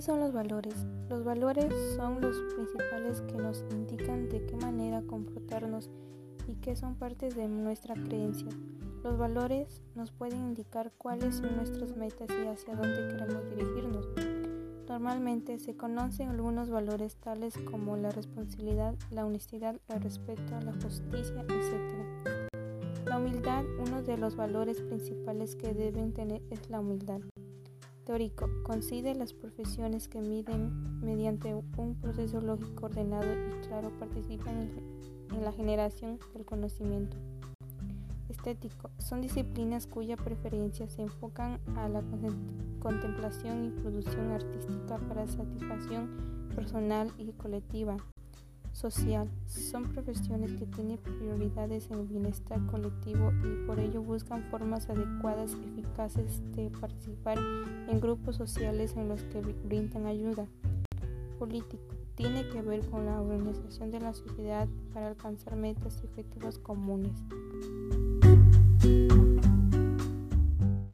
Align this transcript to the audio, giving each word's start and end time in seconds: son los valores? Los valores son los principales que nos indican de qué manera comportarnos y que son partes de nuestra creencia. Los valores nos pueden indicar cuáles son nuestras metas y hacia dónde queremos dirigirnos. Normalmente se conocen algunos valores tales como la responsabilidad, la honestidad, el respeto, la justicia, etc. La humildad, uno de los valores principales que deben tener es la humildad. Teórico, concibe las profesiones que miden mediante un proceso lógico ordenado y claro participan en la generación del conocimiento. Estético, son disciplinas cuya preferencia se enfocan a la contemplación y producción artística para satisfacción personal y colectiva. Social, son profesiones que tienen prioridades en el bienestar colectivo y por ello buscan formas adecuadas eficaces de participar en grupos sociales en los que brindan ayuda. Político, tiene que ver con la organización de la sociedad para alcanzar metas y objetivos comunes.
son 0.00 0.20
los 0.20 0.32
valores? 0.32 0.74
Los 1.08 1.24
valores 1.24 1.72
son 1.96 2.20
los 2.20 2.36
principales 2.54 3.22
que 3.22 3.36
nos 3.36 3.64
indican 3.70 4.28
de 4.28 4.44
qué 4.44 4.56
manera 4.56 5.00
comportarnos 5.02 5.88
y 6.48 6.56
que 6.56 6.76
son 6.76 6.96
partes 6.96 7.36
de 7.36 7.48
nuestra 7.48 7.94
creencia. 7.94 8.48
Los 9.02 9.16
valores 9.16 9.82
nos 9.94 10.10
pueden 10.10 10.40
indicar 10.40 10.92
cuáles 10.98 11.36
son 11.36 11.56
nuestras 11.56 11.96
metas 11.96 12.28
y 12.30 12.46
hacia 12.46 12.74
dónde 12.74 13.08
queremos 13.08 13.48
dirigirnos. 13.48 14.08
Normalmente 14.88 15.58
se 15.58 15.76
conocen 15.76 16.28
algunos 16.28 16.68
valores 16.68 17.16
tales 17.16 17.54
como 17.70 17.96
la 17.96 18.10
responsabilidad, 18.10 18.96
la 19.10 19.24
honestidad, 19.24 19.80
el 19.88 20.02
respeto, 20.02 20.60
la 20.64 20.72
justicia, 20.82 21.42
etc. 21.48 23.06
La 23.06 23.18
humildad, 23.18 23.64
uno 23.78 24.02
de 24.02 24.18
los 24.18 24.36
valores 24.36 24.80
principales 24.82 25.56
que 25.56 25.72
deben 25.72 26.12
tener 26.12 26.42
es 26.50 26.68
la 26.68 26.80
humildad. 26.80 27.20
Teórico, 28.06 28.48
concibe 28.62 29.16
las 29.16 29.32
profesiones 29.32 30.06
que 30.06 30.20
miden 30.20 31.00
mediante 31.00 31.56
un 31.56 31.96
proceso 32.00 32.40
lógico 32.40 32.86
ordenado 32.86 33.26
y 33.26 33.66
claro 33.66 33.90
participan 33.98 34.70
en 35.34 35.44
la 35.44 35.50
generación 35.50 36.20
del 36.32 36.44
conocimiento. 36.44 37.16
Estético, 38.28 38.90
son 38.98 39.22
disciplinas 39.22 39.88
cuya 39.88 40.16
preferencia 40.16 40.88
se 40.88 41.02
enfocan 41.02 41.58
a 41.74 41.88
la 41.88 42.00
contemplación 42.78 43.64
y 43.64 43.70
producción 43.70 44.30
artística 44.30 44.98
para 45.08 45.26
satisfacción 45.26 46.48
personal 46.54 47.12
y 47.18 47.32
colectiva. 47.32 47.96
Social, 48.76 49.30
son 49.46 49.84
profesiones 49.84 50.52
que 50.52 50.66
tienen 50.66 50.98
prioridades 50.98 51.90
en 51.90 52.00
el 52.00 52.06
bienestar 52.06 52.60
colectivo 52.66 53.32
y 53.42 53.66
por 53.66 53.80
ello 53.80 54.02
buscan 54.02 54.42
formas 54.50 54.90
adecuadas 54.90 55.56
eficaces 55.72 56.42
de 56.54 56.68
participar 56.78 57.38
en 57.88 57.98
grupos 57.98 58.36
sociales 58.36 58.94
en 58.94 59.08
los 59.08 59.22
que 59.22 59.40
brindan 59.40 60.04
ayuda. 60.04 60.46
Político, 61.38 61.94
tiene 62.16 62.46
que 62.50 62.60
ver 62.60 62.86
con 62.90 63.06
la 63.06 63.18
organización 63.18 63.90
de 63.90 64.00
la 64.00 64.12
sociedad 64.12 64.68
para 64.92 65.08
alcanzar 65.08 65.56
metas 65.56 65.98
y 66.02 66.06
objetivos 66.08 66.58
comunes. 66.58 67.16